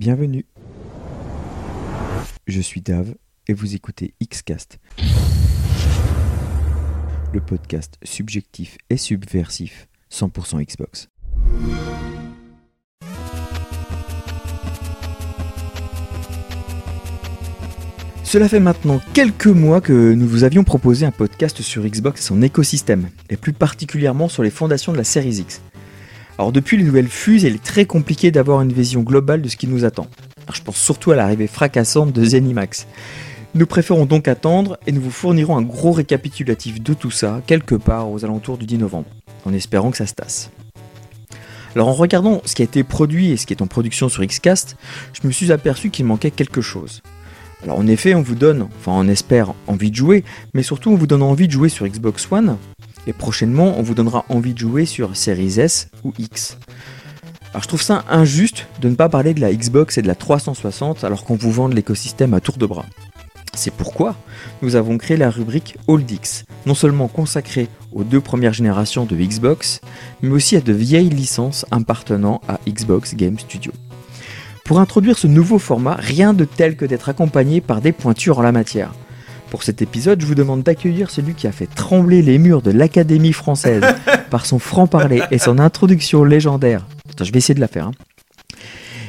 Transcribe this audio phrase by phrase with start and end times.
[0.00, 0.46] Bienvenue.
[2.46, 3.16] Je suis Dave
[3.48, 4.78] et vous écoutez Xcast.
[7.34, 11.10] Le podcast subjectif et subversif 100% Xbox.
[18.24, 22.24] Cela fait maintenant quelques mois que nous vous avions proposé un podcast sur Xbox et
[22.24, 25.60] son écosystème, et plus particulièrement sur les fondations de la série X.
[26.40, 29.58] Alors depuis les nouvelles fuses, il est très compliqué d'avoir une vision globale de ce
[29.58, 30.06] qui nous attend.
[30.54, 32.86] je pense surtout à l'arrivée fracassante de Zenimax.
[33.54, 37.74] Nous préférons donc attendre et nous vous fournirons un gros récapitulatif de tout ça quelque
[37.74, 39.10] part aux alentours du 10 novembre,
[39.44, 40.50] en espérant que ça se tasse.
[41.76, 44.24] Alors en regardant ce qui a été produit et ce qui est en production sur
[44.24, 44.78] Xcast,
[45.12, 47.02] je me suis aperçu qu'il manquait quelque chose.
[47.62, 50.96] Alors en effet, on vous donne, enfin on espère, envie de jouer, mais surtout on
[50.96, 52.56] vous donne envie de jouer sur Xbox One,
[53.06, 56.58] et prochainement on vous donnera envie de jouer sur Series S ou X.
[57.52, 60.14] Alors je trouve ça injuste de ne pas parler de la Xbox et de la
[60.14, 62.86] 360 alors qu'on vous vend l'écosystème à tour de bras.
[63.54, 64.14] C'est pourquoi
[64.62, 69.16] nous avons créé la rubrique Old X, non seulement consacrée aux deux premières générations de
[69.16, 69.80] Xbox,
[70.22, 73.72] mais aussi à de vieilles licences appartenant à Xbox Game Studio.
[74.64, 78.42] Pour introduire ce nouveau format, rien de tel que d'être accompagné par des pointures en
[78.42, 78.92] la matière.
[79.50, 82.70] Pour cet épisode, je vous demande d'accueillir celui qui a fait trembler les murs de
[82.70, 83.82] l'Académie française
[84.30, 86.86] par son franc-parler et son introduction légendaire.
[87.10, 87.88] Attends, je vais essayer de la faire.
[87.88, 87.92] Hein.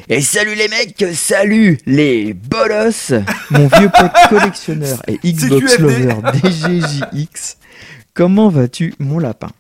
[0.10, 3.14] Et salut les mecs, salut les bolos
[3.52, 7.58] Mon vieux pote collectionneur et Xbox lover DGJX.
[8.16, 9.52] Comment vas-tu mon lapin?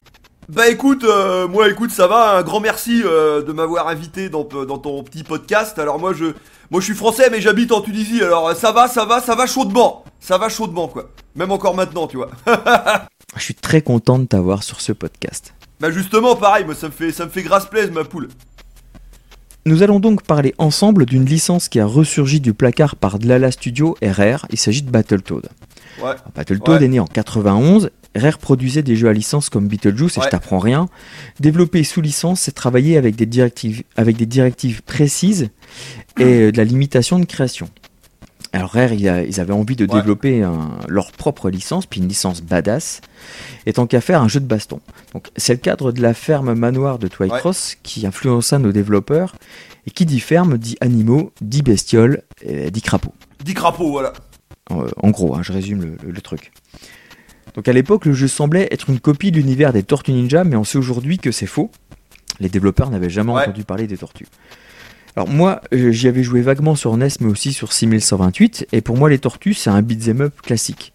[0.52, 4.44] Bah écoute, euh, moi écoute, ça va, un grand merci euh, de m'avoir invité dans,
[4.44, 5.80] dans, ton petit podcast.
[5.80, 6.25] Alors moi je
[6.69, 9.45] moi je suis français mais j'habite en Tunisie, alors ça va, ça va, ça va
[9.45, 10.03] chaudement.
[10.19, 11.09] Ça va chaudement quoi.
[11.35, 12.31] Même encore maintenant, tu vois.
[13.38, 15.53] je suis très content de t'avoir sur ce podcast.
[15.79, 18.27] Bah justement pareil, moi ça me fait ça me fait grâce plaise ma poule.
[19.65, 23.95] Nous allons donc parler ensemble d'une licence qui a ressurgi du placard par Dlala Studio
[24.01, 25.49] RR, il s'agit de Battletoad.
[26.03, 26.13] Ouais.
[26.35, 30.27] Battletoad est né en 91 Rare produisait des jeux à licence comme Beetlejuice, et je
[30.27, 30.89] t'apprends rien.
[31.39, 35.50] Développer sous licence, c'est travailler avec des directives, avec des directives précises
[36.19, 37.69] et euh, de la limitation de création.
[38.53, 40.45] Alors Rare, ils avaient envie de développer
[40.88, 43.01] leur propre licence, puis une licence badass,
[43.66, 44.81] et tant qu'à faire un jeu de baston.
[45.13, 49.35] Donc c'est le cadre de la ferme manoir de Twycross qui influença nos développeurs,
[49.88, 53.13] et qui dit ferme dit animaux, dit bestioles, dit crapauds.
[53.44, 54.13] Dit crapauds, voilà.
[54.69, 56.51] En, gros, hein, je résume le truc.
[57.56, 60.56] Donc à l'époque, le jeu semblait être une copie de l'univers des Tortues Ninja, mais
[60.56, 61.69] on sait aujourd'hui que c'est faux.
[62.39, 64.28] Les développeurs n'avaient jamais entendu parler des tortues.
[65.16, 68.97] Alors moi, euh, j'y avais joué vaguement sur NES, mais aussi sur 6128, et pour
[68.97, 70.94] moi, les tortues, c'est un beat'em up classique.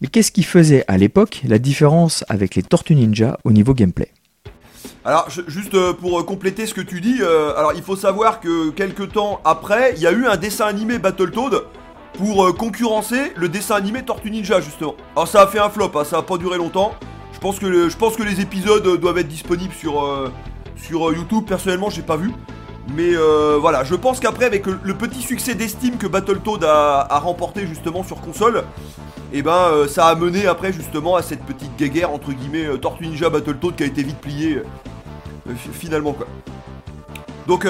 [0.00, 4.10] Mais qu'est-ce qui faisait à l'époque la différence avec les Tortues Ninja au niveau gameplay?
[5.06, 8.70] Alors, juste euh, pour euh, compléter ce que tu dis, alors il faut savoir que
[8.70, 11.62] quelques temps après, il y a eu un dessin animé Battletoad
[12.18, 14.94] pour concurrencer le dessin animé Tortue Ninja justement.
[15.16, 16.92] Alors ça a fait un flop, hein, ça a pas duré longtemps.
[17.32, 20.30] Je pense que, je pense que les épisodes doivent être disponibles sur,
[20.76, 21.44] sur YouTube.
[21.46, 22.30] Personnellement, j'ai pas vu.
[22.88, 23.14] Mais
[23.60, 28.20] voilà, je pense qu'après, avec le, petit succès d'estime que Battletoad a, remporté justement sur
[28.20, 28.64] console,
[29.32, 33.08] et eh ben ça a mené après justement à cette petite guéguerre entre guillemets Tortue
[33.08, 34.62] Ninja Battletoad qui a été vite pliée
[35.72, 36.26] finalement quoi.
[37.48, 37.66] Donc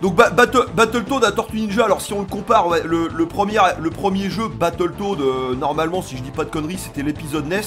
[0.00, 4.48] donc Battletoad à Tortue Ninja, alors si on le compare, le, premier, le premier jeu
[4.48, 7.60] Battletoad, euh, normalement si je dis pas de conneries, c'était l'épisode NES.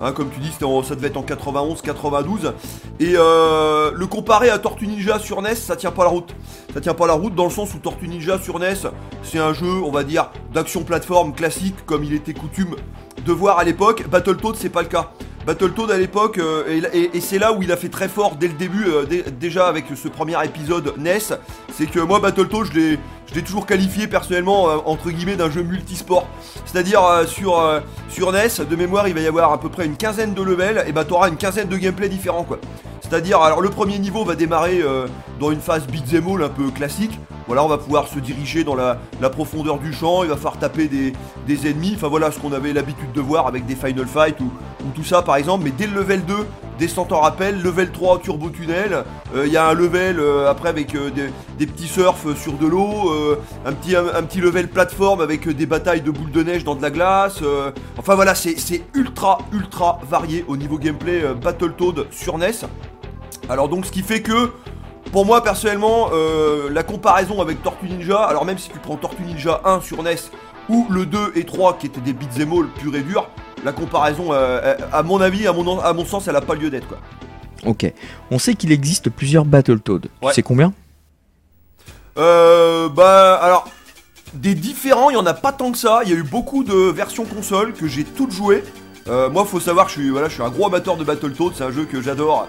[0.00, 2.52] Hein, comme tu dis, ça devait être en 91-92.
[3.00, 6.34] Et euh, le comparer à Tortue Ninja sur NES, ça tient pas la route.
[6.72, 8.74] Ça tient pas la route dans le sens où Tortue Ninja sur NES,
[9.22, 12.76] c'est un jeu, on va dire, d'action plateforme classique comme il était coutume
[13.24, 14.08] de voir à l'époque.
[14.08, 15.10] Battletoad, c'est pas le cas.
[15.46, 18.54] Battletoad à l'époque, euh, et, c'est là où il a fait très fort dès le
[18.54, 19.04] début, euh,
[19.38, 21.18] déjà avec ce premier épisode NES,
[21.76, 26.26] c'est que moi Battletoad, je l'ai toujours qualifié personnellement euh, entre guillemets d'un jeu multisport.
[26.64, 27.62] C'est-à-dire sur,
[28.08, 30.84] sur NES, de mémoire, il va y avoir à peu près une quinzaine de levels,
[30.86, 32.46] et bah t'auras une quinzaine de gameplay différents.
[33.00, 34.82] C'est-à-dire, alors le premier niveau va démarrer
[35.38, 37.18] dans une phase beat'em all un peu classique.
[37.46, 38.98] Voilà, on va pouvoir se diriger dans la,
[39.30, 41.12] profondeur du champ, il va falloir taper des,
[41.46, 44.50] des ennemis, enfin voilà ce qu'on avait l'habitude de voir avec des Final Fight ou,
[44.94, 46.34] tout ça par exemple, mais dès le level 2,
[46.78, 49.04] descente en rappel, level 3 turbo tunnel,
[49.34, 52.66] euh, il y a un level euh, après avec euh, des, petits surfs sur de
[52.66, 53.12] l'eau,
[53.64, 56.82] un, petit, un, petit level plateforme avec des batailles de boules de neige dans de
[56.82, 57.40] la glace,
[57.96, 62.66] enfin voilà c'est ultra ultra varié au niveau gameplay Battletoad sur NES.
[63.48, 64.50] Alors donc ce qui fait que
[65.10, 66.10] pour moi personnellement
[66.70, 70.16] la comparaison avec Tortue Ninja, alors même si tu prends Tortue Ninja 1 sur NES
[70.68, 73.28] ou le 2 et 3 qui étaient des beat'em all pur et dur,
[73.64, 76.54] la comparaison, euh, euh, à mon avis, à mon, à mon sens, elle n'a pas
[76.54, 76.86] lieu d'être.
[76.86, 76.98] quoi.
[77.64, 77.90] Ok.
[78.30, 80.00] On sait qu'il existe plusieurs Battletoads.
[80.22, 80.72] Tu sais combien?
[82.16, 83.66] Euh, bah alors
[84.34, 86.00] des différents, il y en a pas tant que ça.
[86.04, 88.64] Il y a eu beaucoup de versions console que j'ai toutes jouées.
[89.06, 91.52] Euh, moi, faut savoir que je suis, voilà, je suis un gros amateur de Battletoads.
[91.56, 92.48] C'est un jeu que j'adore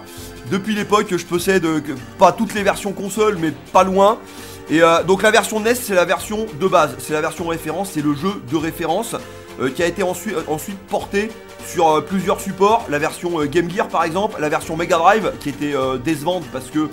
[0.50, 1.64] depuis l'époque que je possède.
[1.64, 4.18] euh, que- pas toutes les versions console, mais pas loin.
[4.68, 7.90] Et euh, donc la version NES, c'est la version de base, c'est la version référence,
[7.92, 9.14] c'est le jeu de référence
[9.60, 11.30] euh, qui a été ensuite, ensuite porté
[11.66, 12.84] sur euh, plusieurs supports.
[12.88, 16.44] La version euh, Game Gear, par exemple, la version Mega Drive qui était euh, décevante
[16.52, 16.88] parce que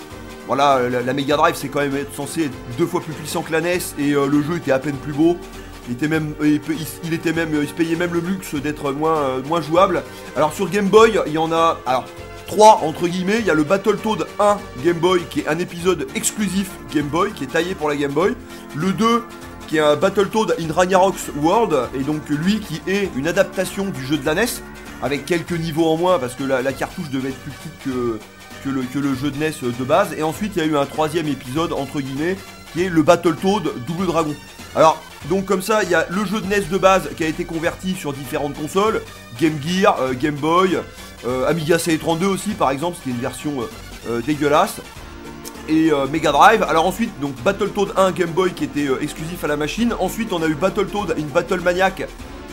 [0.46, 3.60] voilà, la, Mega Drive c'est quand même censé être deux fois plus puissant que la
[3.60, 5.36] NES et euh, le jeu était à peine plus beau.
[5.88, 9.42] Il était même, il, était même, il se payait même le luxe d'être moins, euh,
[9.42, 10.02] moins jouable.
[10.36, 12.04] Alors sur Game Boy, il y en a, alors
[12.54, 13.40] trois entre guillemets.
[13.40, 17.32] Il y a le Battletoad 1 Game Boy qui est un épisode exclusif Game Boy
[17.32, 18.36] qui est taillé pour la Game Boy.
[18.76, 19.24] Le 2
[19.66, 24.06] qui est un Battletoad in Ragnarok's World et donc lui qui est une adaptation du
[24.06, 24.46] jeu de la NES
[25.02, 29.14] avec quelques niveaux en moins parce que la, cartouche devait être plus petite que, le,
[29.16, 30.14] jeu de NES de base.
[30.16, 32.36] Et ensuite il y a eu un troisième épisode entre guillemets
[32.72, 34.34] qui est le Battletoad Double Dragon.
[34.76, 37.26] Alors donc comme ça il y a le jeu de NES de base qui a
[37.26, 39.02] été converti sur différentes consoles,
[39.40, 40.78] Game Gear, euh, Game Boy,
[41.46, 43.64] Amiga CE32 aussi par exemple, ce qui est une version euh,
[44.08, 44.80] euh, dégueulasse
[45.68, 46.62] et euh, Mega Drive.
[46.62, 49.94] Alors ensuite, donc Battletoad 1 Game Boy qui était euh, exclusif à la machine.
[49.98, 52.06] Ensuite, on a eu Battletoad in Battle Maniac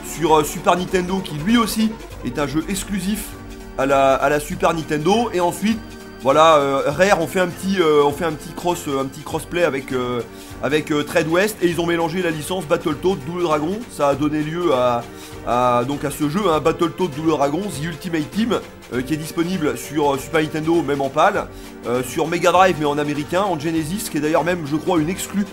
[0.06, 1.92] sur euh, Super Nintendo qui lui aussi
[2.26, 3.30] est un jeu exclusif
[3.78, 5.30] à la, Super Nintendo.
[5.34, 5.80] Et ensuite,
[6.22, 9.06] voilà, euh, Rare on fait un petit, euh, on fait un petit cross, euh, un
[9.06, 10.22] petit crossplay avec euh,
[10.62, 13.80] avec euh, Trade West et ils ont mélangé la licence Battletoad Double Dragon.
[13.90, 15.04] Ça a donné lieu à,
[15.48, 18.60] à- donc à ce jeu, un Battletoad Double Dragon, The Ultimate Team,
[18.94, 21.48] euh, qui est disponible sur euh, Super Nintendo, même en PAL,
[21.88, 25.00] euh, sur Mega Drive, mais en américain, en Genesis, qui est d'ailleurs même, je crois,
[25.00, 25.46] une exclue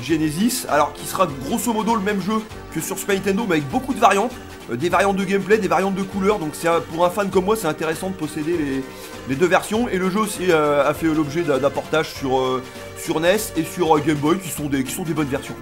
[0.00, 2.34] Genesis, alors qui sera grosso modo le même jeu
[2.72, 4.30] que sur Super Nintendo, mais avec beaucoup de variantes,
[4.70, 6.38] des variantes de gameplay, des variantes de couleurs.
[6.38, 8.84] Donc c'est pour un fan comme moi, c'est intéressant de posséder les,
[9.28, 9.88] les deux versions.
[9.88, 12.60] Et le jeu aussi a fait l'objet d'un portage sur
[12.96, 15.56] sur NES et sur Game Boy, qui sont des qui sont des bonnes versions.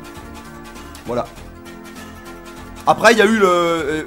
[1.07, 1.25] Voilà.
[2.91, 4.05] Après, il y a eu le,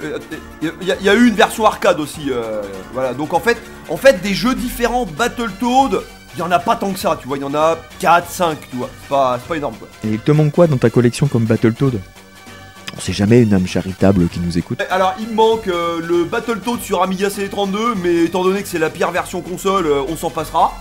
[0.62, 2.30] il y, a- il y a eu une version arcade aussi.
[2.30, 2.60] euh,
[2.92, 3.14] voilà.
[3.14, 3.56] Donc en fait,
[3.88, 6.02] en fait, des jeux différents Battletoad,
[6.34, 7.16] il y en a pas tant que ça.
[7.20, 8.90] Tu vois, il y en a 4, 5, tu vois.
[9.02, 9.76] C'est pas, pas énorme.
[9.76, 9.88] Quoi.
[10.04, 11.98] Et il te manque quoi dans ta collection comme Battletoad
[12.96, 14.82] On sait jamais une âme charitable qui nous écoute.
[14.90, 18.78] Alors, il me manque euh, le Battletoad sur Amiga CD32, mais étant donné que c'est
[18.78, 20.74] la pire version console, euh, on s'en passera.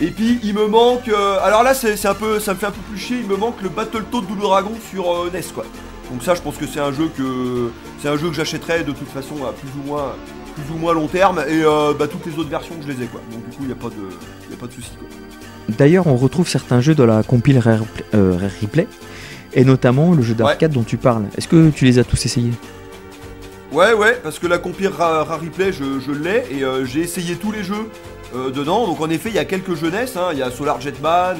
[0.00, 1.08] Et puis, il me manque.
[1.08, 3.18] euh, alors là, c'est c'est un peu, ça me fait un peu plus chier.
[3.20, 5.64] Il me manque le Battletoad Double Dragon sur euh, NES, quoi.
[6.12, 7.70] Donc ça, je pense que c'est un jeu que
[8.00, 10.12] c'est un jeu que j'achèterai de toute façon à plus ou moins
[10.54, 13.06] plus ou moins long terme et euh, bah, toutes les autres versions je les ai
[13.06, 13.20] quoi.
[13.32, 15.08] Donc du coup, il y a pas de y a pas de souci quoi.
[15.78, 17.80] D'ailleurs, on retrouve certains jeux de la compile Rare,
[18.14, 18.86] euh, Rare Replay,
[19.54, 21.24] et notamment le jeu d'arcade dont tu parles.
[21.38, 22.52] Est-ce que tu les as tous essayés?
[23.72, 27.00] Ouais, ouais, parce que la compile Ra- Rare Replay, je, je l'ai et euh, j'ai
[27.00, 27.88] essayé tous les jeux
[28.54, 28.86] dedans.
[28.86, 30.16] Donc en effet, il y a quelques jeunesses.
[30.16, 30.28] hein.
[30.32, 31.36] Il y a Solar Jetman,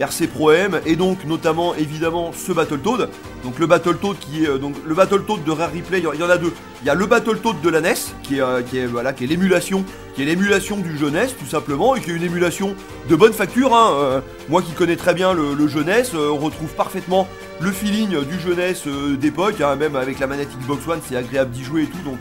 [0.00, 3.08] RC Pro M et donc notamment évidemment ce Battletoad.
[3.44, 5.98] Donc le Battletoad qui est euh, donc le Battletoad de Rare Replay.
[5.98, 6.52] Il y en- a deux.
[6.82, 9.24] Il y a le Battletoad de la NES qui est euh, qui est voilà qui
[9.24, 9.84] est l'émulation
[10.14, 12.74] qui est l'émulation du jeunesse tout simplement et qui est une émulation
[13.08, 13.74] de bonne facture.
[13.74, 13.90] hein.
[13.98, 17.28] Euh, moi qui connais très bien le, jeunesse, on retrouve parfaitement
[17.60, 18.84] le feeling du jeunesse
[19.18, 22.18] d'époque, hein, même avec la manette Xbox One, c'est agréable d'y jouer et tout, donc,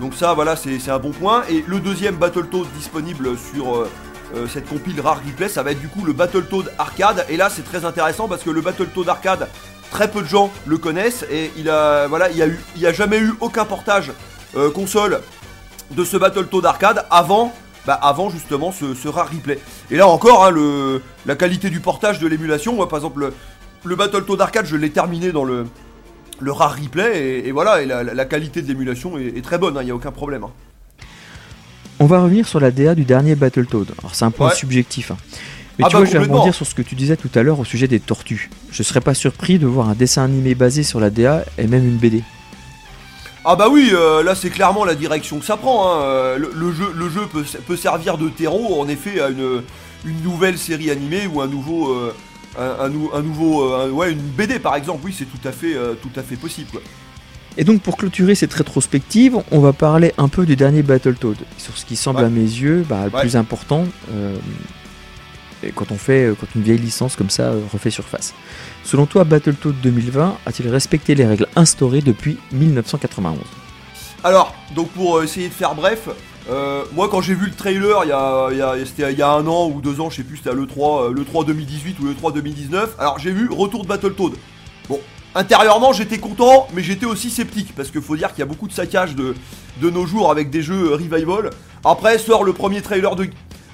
[0.00, 1.42] donc ça voilà, c'est c'est un bon point.
[1.48, 3.86] Et le deuxième Battletoad disponible sur
[4.34, 7.24] euh, cette compile Rare Replay, ça va être du coup le Battletoad Arcade.
[7.28, 9.48] Et là c'est très intéressant parce que le Battletoad Arcade,
[9.90, 13.34] très peu de gens le connaissent et il a voilà, il y a jamais eu
[13.40, 14.12] aucun portage
[14.56, 15.20] euh, console
[15.92, 17.52] de ce Battletoad Arcade avant
[17.86, 19.60] bah, avant justement ce, rare replay.
[19.92, 23.34] Et là encore, hein, la qualité du portage de l'émulation, par exemple le,
[23.84, 25.66] le Battletoad Arcade, je l'ai terminé dans le,
[26.44, 30.10] rare replay, et, voilà, la, qualité de l'émulation est, très bonne, il n'y a aucun
[30.10, 30.42] problème.
[30.42, 30.50] hein.
[31.98, 33.88] On va revenir sur la DA du dernier Battletoad.
[33.98, 34.54] Alors c'est un point Ouais.
[34.54, 35.10] subjectif.
[35.10, 35.16] hein.
[35.78, 37.42] Mais Ah tu bah, vois, je vais rebondir sur ce que tu disais tout à
[37.42, 38.50] l'heure au sujet des tortues.
[38.70, 41.86] Je serais pas surpris de voir un dessin animé basé sur la DA et même
[41.86, 42.22] une BD.
[43.44, 45.86] Ah bah oui, euh, là c'est clairement la direction que ça prend.
[45.92, 46.00] hein.
[46.02, 49.62] Euh, Le, le jeu, le jeu peut, peut servir de terreau en effet à une,
[50.04, 52.14] une nouvelle série animée ou un nouveau, euh,
[52.58, 55.00] un, un nou- un nouveau, euh, ouais une BD par exemple.
[55.04, 56.70] Oui, c'est tout à fait, tout à fait possible.
[56.70, 56.80] quoi.
[57.58, 61.76] Et donc pour clôturer cette rétrospective, on va parler un peu du dernier Battletoad, sur
[61.78, 62.26] ce qui semble Ouais.
[62.26, 63.20] à mes yeux bah, le Ouais.
[63.22, 64.36] plus important euh,
[65.62, 68.34] et quand on fait, quand une vieille licence comme ça euh, refait surface.
[68.84, 73.38] Selon toi, Battletoad 2020 a-t-il respecté les règles instaurées depuis 1991
[74.22, 76.10] Alors, donc pour euh, essayer de faire bref,
[76.50, 79.18] euh, moi quand j'ai vu le trailer, il y a, il y a- c'était il
[79.18, 81.46] y a un an ou deux ans, je sais plus, c'était à l'E3, euh, l'E3
[81.46, 82.94] 2018 ou l'E3 2019.
[82.98, 84.32] Alors j'ai vu Retour de Battletoad.
[84.90, 85.00] Bon,
[85.36, 88.66] intérieurement j'étais content, mais j'étais aussi sceptique, parce qu'il faut dire qu'il y a beaucoup
[88.66, 89.34] de saccage de,
[89.80, 91.50] de nos jours avec des jeux euh, revival.
[91.84, 93.28] Après sort le premier trailer de,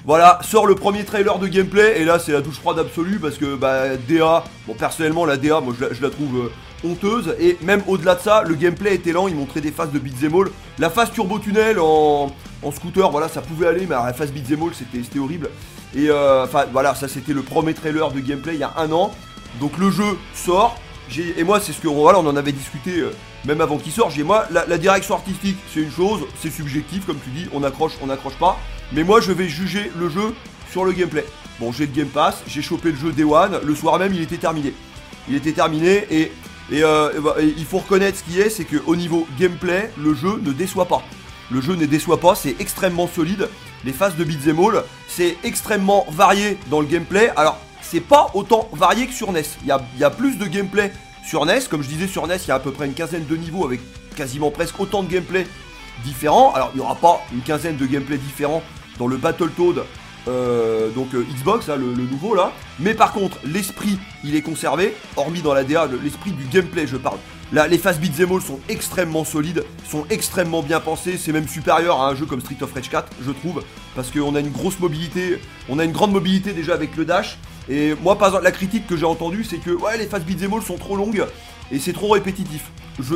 [0.05, 3.37] Voilà, sort le premier trailer de gameplay et là c'est la douche froide absolue parce
[3.37, 7.81] que bah DA, bon personnellement la DA moi je la, trouve euh, honteuse et même
[7.87, 10.89] au-delà de ça le gameplay était lent, il montrait des phases de beat'em all, la
[10.89, 12.29] phase turbo tunnel en,
[12.73, 15.49] scooter voilà ça pouvait aller mais la phase beat'em all c'était horrible.
[15.95, 18.91] Et euh, enfin voilà ça c'était le premier trailer de gameplay il y a un
[18.91, 19.11] an.
[19.61, 20.75] Donc le jeu sort
[21.21, 23.13] et moi c'est ce que voilà on en avait discuté euh,
[23.45, 27.19] même avant qu'il sorte, j'ai moi la, direction artistique c'est une chose, c'est subjectif comme
[27.23, 28.59] tu dis, on accroche, on accroche pas.
[28.91, 30.35] Mais moi, je vais juger le jeu
[30.71, 31.25] sur le gameplay.
[31.59, 34.21] Bon, j'ai le Game Pass, j'ai chopé le jeu Day One, le soir même, il
[34.21, 34.73] était terminé.
[35.27, 36.31] Il était terminé et,
[36.73, 40.51] euh, bah, il faut reconnaître ce qui est, c'est qu'au niveau gameplay, le jeu ne
[40.51, 41.03] déçoit pas.
[41.51, 43.49] Le jeu ne déçoit pas, c'est extrêmement solide.
[43.85, 47.31] Les phases de beat'em all, c'est extrêmement varié dans le gameplay.
[47.35, 47.59] Alors,
[47.93, 49.43] c'est pas autant varié que sur NES.
[49.61, 50.91] Il y a, plus de gameplay
[51.23, 51.59] sur NES.
[51.69, 53.65] Comme je disais, sur NES, il y a à peu près une quinzaine de niveaux
[53.65, 53.81] avec
[54.15, 55.45] quasiment presque autant de gameplay
[56.03, 56.51] différents.
[56.53, 58.63] Alors, il n'y aura pas une quinzaine de gameplay différents
[58.97, 59.83] dans le Battletoad
[60.27, 62.51] euh, donc euh, Xbox, le, nouveau là.
[62.79, 66.97] Mais par contre, l'esprit, il est conservé, hormis dans la DA, l'esprit du gameplay, je
[66.97, 67.17] parle.
[67.51, 71.17] Là, les phases beat'em all sont extrêmement solides, sont extrêmement bien pensées.
[71.17, 73.63] C'est même supérieur à un jeu comme Street of Rage 4, je trouve,
[73.95, 77.37] parce qu'on a une grosse mobilité, on a une grande mobilité déjà avec le dash.
[77.69, 80.53] Et moi, par exemple, la critique que j'ai entendue, c'est que ouais, les phases beat'em
[80.53, 81.25] all sont trop longues
[81.71, 82.71] et c'est trop répétitif.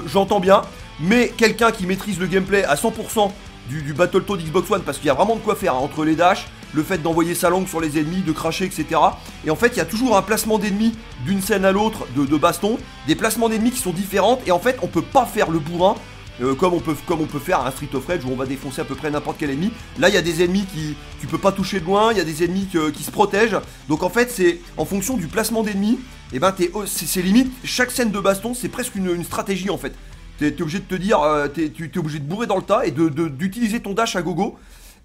[0.07, 0.61] J'entends bien,
[0.99, 3.31] mais quelqu'un qui maîtrise le gameplay à 100%
[3.69, 6.05] du, du Battletoad Xbox One parce qu'il y a vraiment de quoi faire hein, entre
[6.05, 8.99] les dashs, le fait d'envoyer sa langue sur les ennemis, de cracher, etc.
[9.45, 10.93] Et en fait, il y a toujours un placement d'ennemis
[11.25, 12.77] d'une scène à l'autre de, baston,
[13.07, 15.95] des placements d'ennemis qui sont différents et en fait, on peut pas faire le bourrin.
[16.41, 18.45] Euh, comme, on peut, comme on peut faire un Street of Rage où on va
[18.45, 19.71] défoncer à peu près n'importe quel ennemi.
[19.97, 22.21] Là, il y a des ennemis qui tu peux pas toucher de loin, il y
[22.21, 23.57] a des ennemis qui se protègent.
[23.89, 25.99] Donc en fait, c'est en fonction du placement d'ennemis,
[26.31, 26.53] et eh ben
[26.85, 29.93] c'est limite chaque scène de baston, c'est presque une stratégie en fait.
[30.37, 32.85] T'es es obligé de te dire, euh, tu es, obligé de bourrer dans le tas
[32.85, 34.57] et d'utiliser ton dash à gogo.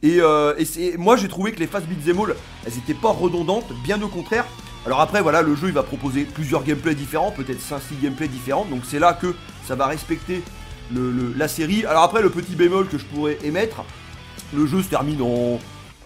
[0.03, 0.55] Et, euh,
[0.99, 2.35] moi j'ai trouvé que les phases beat'em all,
[2.67, 4.45] elles étaient pas redondantes, bien au contraire.
[4.85, 8.65] Alors après voilà, le jeu il va proposer plusieurs gameplays différents, peut-être 5-6 gameplays différents,
[8.65, 9.35] donc c'est là que
[9.65, 10.43] ça va respecter
[11.37, 11.85] la série.
[11.87, 13.85] Alors après le petit bémol que je pourrais émettre,
[14.55, 15.59] le jeu se termine en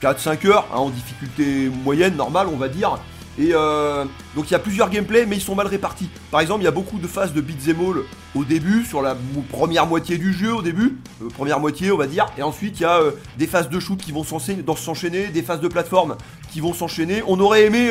[0.03, 2.99] 4-5 heures, hein, en difficulté moyenne, normale on va dire.
[3.39, 6.09] Et euh, donc il y a plusieurs gameplays, mais ils sont mal répartis.
[6.31, 8.03] Par exemple, il y a beaucoup de phases de beat'em all
[8.35, 9.15] au début, sur la
[9.51, 12.85] première moitié du jeu au début, euh, première moitié on va dire, et ensuite il
[12.85, 16.17] y a euh, des phases de shoot qui vont s'enchaîner, des phases de plateforme
[16.51, 17.23] qui vont s'enchaîner.
[17.27, 17.91] On aurait aimé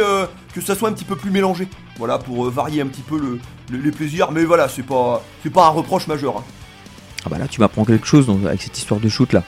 [0.54, 3.40] que ça soit un petit peu plus mélangé, voilà, pour varier un petit peu le,
[3.78, 5.24] les plaisirs, mais voilà, c'est pas,
[5.54, 6.38] pas un reproche majeur.
[6.38, 6.44] Hein.
[7.26, 9.44] Ah bah là tu m'apprends quelque chose avec cette histoire de shoot là.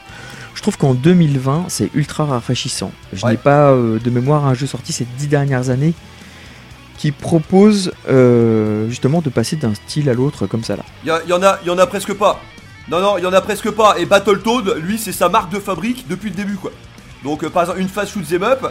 [0.54, 2.90] Je trouve qu'en 2020, c'est ultra rafraîchissant.
[3.12, 5.94] Je n'ai pas euh, de mémoire un jeu sorti ces dix dernières années
[6.96, 10.82] qui propose euh, justement de passer d'un style à l'autre comme ça là.
[11.04, 12.40] Il y, en a, y en a presque pas.
[12.90, 13.98] Non non, il y en a presque pas.
[13.98, 16.72] Et Battletoad, lui, c'est sa marque de fabrique depuis le début quoi.
[17.22, 18.66] Donc euh, par exemple une phase shoot them up.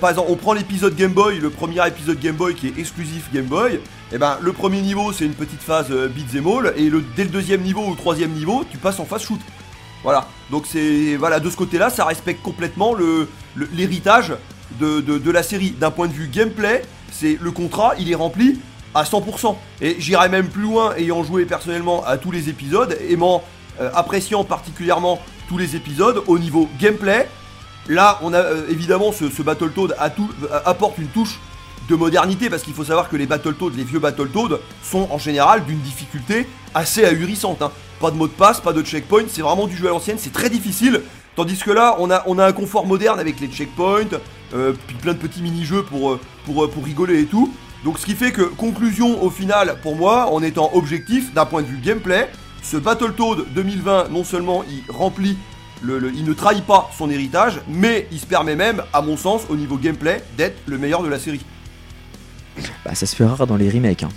[0.00, 3.28] Par exemple, on prend l'épisode Game Boy, le premier épisode Game Boy qui est exclusif
[3.32, 3.74] Game Boy.
[3.74, 7.24] Et eh ben le premier niveau c'est une petite phase beat them all et dès
[7.24, 9.40] le deuxième niveau ou troisième niveau tu passes en phase shoot.
[10.02, 12.94] Voilà, donc c'est voilà de ce côté-là, ça respecte complètement
[13.74, 14.32] l'héritage
[14.80, 15.70] le, de, la série.
[15.70, 18.60] D'un point de vue gameplay, c'est le contrat, il est rempli
[18.94, 19.56] à 100%.
[19.80, 23.42] Et j'irai même plus loin, ayant joué personnellement à tous les épisodes, aimant,
[23.80, 27.28] euh, appréciant particulièrement tous les épisodes au niveau gameplay.
[27.88, 29.96] Là, on a euh, évidemment ce, ce Battletoad
[30.64, 31.38] apporte une touche
[31.88, 35.64] de modernité parce qu'il faut savoir que les Battletoads, les vieux Battletoads, sont en général
[35.64, 37.62] d'une difficulté assez ahurissante.
[37.62, 37.72] Hein.
[38.00, 40.32] Pas de mot de passe, pas de checkpoint, c'est vraiment du jeu à l'ancienne, c'est
[40.32, 41.02] très difficile.
[41.34, 44.18] Tandis que là, on a, un confort moderne avec les checkpoints,
[44.54, 47.52] euh, puis plein de petits mini-jeux pour, euh, euh, pour rigoler et tout.
[47.84, 51.62] Donc ce qui fait que, conclusion au final, pour moi, en étant objectif d'un point
[51.62, 52.28] de vue gameplay,
[52.62, 55.38] ce Battletoad 2020, non seulement il remplit,
[55.82, 59.42] le, il ne trahit pas son héritage, mais il se permet même, à mon sens,
[59.48, 61.44] au niveau gameplay, d'être le meilleur de la série.
[62.84, 64.02] Bah ça se fait rare dans les remakes.
[64.02, 64.08] Hein.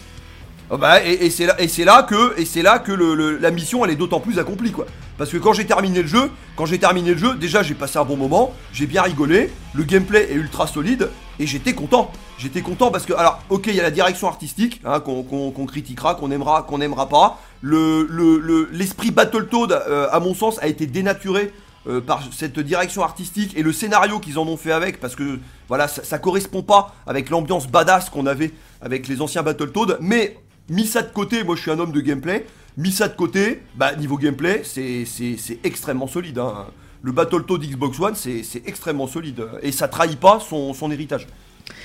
[0.74, 3.84] Oh bah, et, c'est là, et c'est là que, et c'est là que la mission
[3.84, 4.86] elle est d'autant plus accomplie quoi.
[5.18, 8.00] Parce que quand j'ai terminé le jeu, quand j'ai terminé le jeu, déjà j'ai passé
[8.00, 11.10] un bon moment, j'ai bien rigolé, le gameplay est ultra solide
[11.42, 12.12] et j'étais content.
[12.38, 16.16] J'étais content parce que alors ok il y a la direction artistique hein, qu'on, critiquera,
[16.16, 17.40] qu'on aimera, qu'on n'aimera pas.
[17.62, 21.52] Le, l'esprit Battletoad euh, à mon sens a été dénaturé
[21.88, 25.40] euh, par cette direction artistique et le scénario qu'ils en ont fait avec parce que
[25.68, 30.38] voilà ça, ça correspond pas avec l'ambiance badass qu'on avait avec les anciens Battletoad mais
[30.70, 32.46] mis ça de côté, moi je suis un homme de gameplay,
[32.78, 36.38] mis ça de côté, bah niveau gameplay, c'est extrêmement solide.
[36.38, 36.68] Hein.
[37.04, 39.44] Le Battletoad Xbox One, c'est extrêmement solide.
[39.62, 41.28] Et ça trahit pas son, héritage.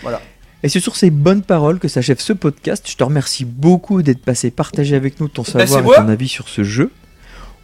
[0.03, 0.21] Voilà.
[0.63, 2.89] Et c'est sur ces bonnes paroles que s'achève ce podcast.
[2.89, 6.49] Je te remercie beaucoup d'être passé partager avec nous ton savoir et ton avis sur
[6.49, 6.91] ce jeu.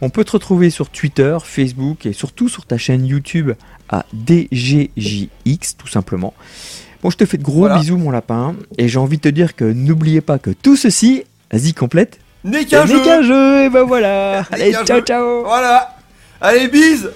[0.01, 3.51] On peut te retrouver sur Twitter, Facebook et surtout sur ta chaîne YouTube
[3.89, 6.33] à DGJX tout simplement.
[7.01, 7.79] Bon, je te fais de gros Voilà.
[7.79, 11.23] bisous mon lapin et j'ai envie de te dire que n'oubliez pas que tout ceci,
[11.51, 14.41] vas-y complète, N'est qu'un n'est jeu qu'un jeu et ben voilà.
[14.51, 15.03] N'est Allez, ciao jeu.
[15.03, 15.43] ciao.
[15.43, 15.95] Voilà
[16.41, 17.09] Allez, bise